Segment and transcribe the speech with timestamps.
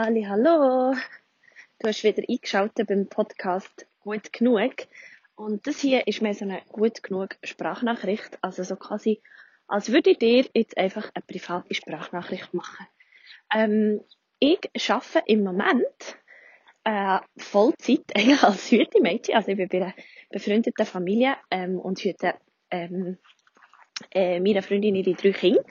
[0.00, 0.94] Halli, hallo!
[1.80, 4.72] Du hast wieder eingeschaltet beim Podcast Gut genug.
[5.34, 8.38] Und das hier ist mir so eine gut genug Sprachnachricht.
[8.40, 9.20] Also so quasi,
[9.66, 12.86] als würde ich dir jetzt einfach eine private Sprachnachricht machen.
[13.52, 14.00] Ähm,
[14.38, 16.16] ich arbeite im Moment
[16.84, 19.34] äh, Vollzeit eigentlich als Hütemädchen.
[19.34, 19.94] Also ich bin bei einer
[20.30, 22.34] befreundeten Familie ähm, und hüte
[22.70, 23.18] ähm,
[24.12, 25.64] äh, meiner Freundin ihre drei Kinder.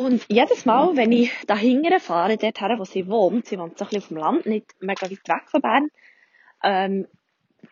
[0.00, 3.76] Und jedes Mal, wenn ich da hinten fahre, dort her, wo sie wohnt, sie wohnt
[3.76, 5.88] so ein bisschen auf dem Land, nicht mega weit weg von Bern,
[6.62, 7.08] ähm,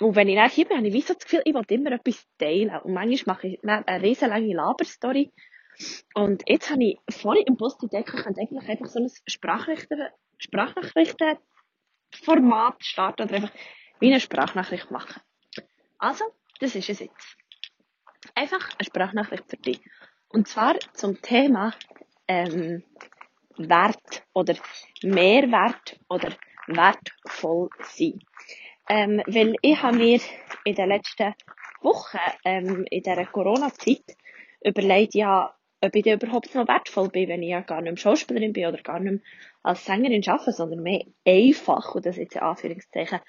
[0.00, 2.26] und wenn ich dann hier bin, habe ich so das Gefühl, ich will immer etwas
[2.38, 2.76] teilen.
[2.82, 5.32] Und manchmal mache ich eine riesenlange Laberstory.
[6.14, 10.08] Und jetzt habe ich vorhin im Bus entdeckt, ich könnte eigentlich einfach so ein Sprachnachrichten,
[10.38, 13.52] Sprachnachrichtenformat starten oder einfach
[14.00, 15.22] wie eine Sprachnachricht machen.
[15.98, 16.24] Also,
[16.58, 17.36] das ist es jetzt.
[18.34, 19.80] Einfach eine Sprachnachricht für dich.
[20.28, 21.72] Und zwar zum Thema
[22.28, 22.82] ähm,
[23.56, 24.54] Wert oder
[25.02, 26.30] Mehrwert oder
[26.66, 28.20] wertvoll sein.
[28.88, 30.20] Ähm, weil ich habe mir
[30.64, 31.34] in den letzten
[31.82, 34.16] Wochen, ähm, in dieser Corona-Zeit,
[34.62, 38.52] überlegt, ja, ob ich überhaupt noch wertvoll bin, wenn ich ja gar nicht mehr Schauspielerin
[38.52, 39.20] bin oder gar nicht mehr
[39.62, 43.20] als Sängerin arbeite, sondern mehr einfach, und das jetzt in Anführungszeichen,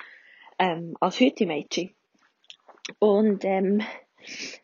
[0.59, 1.93] ähm, als Hütemädchen.
[2.99, 3.81] Und ähm,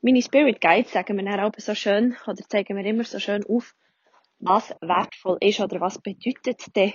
[0.01, 3.45] meine Spirit Guides sagen mir dann auch so schön, oder zeigen mir immer so schön
[3.45, 3.75] auf,
[4.45, 6.93] was wertvoll ist oder was bedeutet denn,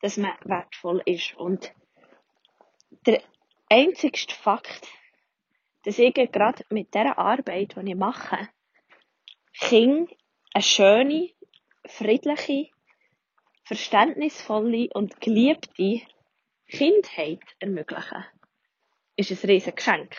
[0.00, 1.34] dass man wertvoll ist.
[1.36, 1.72] Und
[3.06, 3.22] der
[3.68, 4.88] einzigste Fakt,
[5.84, 8.48] dass ich gerade mit dieser Arbeit, die ich mache,
[9.54, 10.12] Kinder
[10.54, 11.30] eine schöne,
[11.86, 12.68] friedliche,
[13.64, 16.02] verständnisvolle und geliebte
[16.68, 18.24] Kindheit ermöglichen,
[19.16, 20.16] ist ein riesen Geschenk.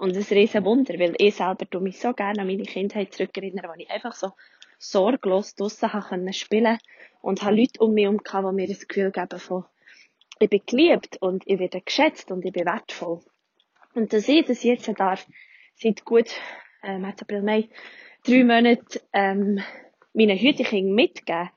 [0.00, 3.74] Und ein riesen Wunder, weil ich selber mich so gerne an meine Kindheit zurückerinnern, wo
[3.76, 4.32] ich einfach so
[4.78, 6.78] sorglos draussen können spielen
[7.20, 9.64] und habe Leute um mich herum, die mir das Gefühl geben von,
[10.40, 13.20] ich bin geliebt und ich werde geschätzt und ich bin wertvoll.
[13.94, 15.26] Und dass ich das jetzt darf,
[15.74, 16.30] seit gut,
[16.82, 17.68] äh, März, April, Mai,
[18.24, 19.60] drei Monate, ähm,
[20.12, 21.50] meinen Hütekindern mitgeben,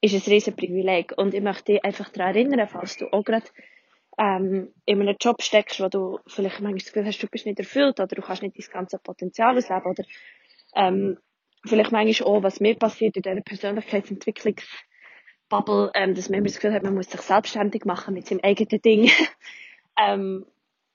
[0.00, 1.12] ist ein riesen Privileg.
[1.16, 3.46] Und ich möchte dich einfach daran erinnern, falls du auch gerade
[4.18, 7.58] ähm, in einem Job steckst, wo du vielleicht manchmal das Gefühl hast, du bist nicht
[7.58, 10.04] erfüllt oder du kannst nicht dein ganze Potenzial ausleben oder
[10.74, 11.18] ähm,
[11.64, 16.74] vielleicht manchmal auch, was mir passiert in dieser Persönlichkeitsentwicklungsbubble, ähm, dass man immer das Gefühl
[16.74, 19.10] hat, man muss sich selbstständig machen mit seinem eigenen Ding.
[19.98, 20.46] ähm,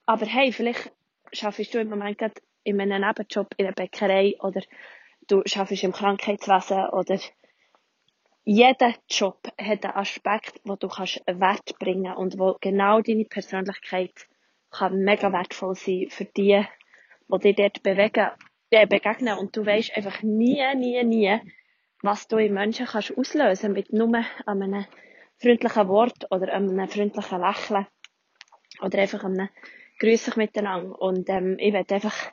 [0.05, 0.91] aber hey, vielleicht
[1.31, 4.61] schaffst du im Moment gerade in einem Nebenjob in einer Bäckerei oder
[5.27, 7.19] du schaffst im Krankheitswesen oder
[8.45, 14.27] jeder Job hat einen Aspekt, wo du kannst Wert bringen und wo genau deine Persönlichkeit
[14.69, 16.65] kann mega wertvoll sein für die,
[17.29, 18.31] die dich dort bewegen
[18.73, 21.39] äh, begegnen und du weißt einfach nie, nie, nie,
[22.01, 24.11] was du in Menschen kannst auslösen mit nur
[24.45, 24.85] einem
[25.37, 27.87] freundlichen Wort oder einem freundlichen Lächeln
[28.81, 29.49] oder einfach einem
[29.99, 30.99] Grüß miteinander.
[31.01, 32.31] Und ähm, ich werde einfach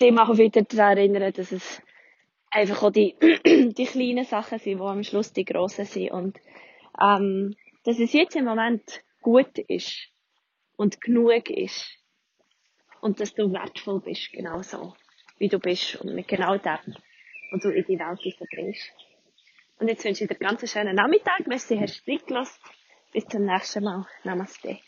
[0.00, 1.82] dich mal wieder daran erinnern, dass es
[2.50, 6.12] einfach auch die, die kleinen Sachen sind, die am Schluss die grossen sind.
[6.12, 6.38] Und
[7.00, 10.08] ähm, dass es jetzt im Moment gut ist
[10.76, 11.86] und genug ist
[13.00, 14.94] und dass du wertvoll bist, genau so
[15.38, 16.96] wie du bist und mit genau dem,
[17.50, 18.92] was du in die Welt verbringst.
[19.78, 21.46] Und jetzt wünsche ich dir einen ganz schönen Nachmittag.
[21.46, 22.60] Merci, hast du Zeit gelassen.
[23.12, 24.06] Bis zum nächsten Mal.
[24.24, 24.78] Namaste.